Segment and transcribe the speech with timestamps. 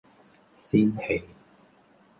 [0.57, 1.21] 仙氣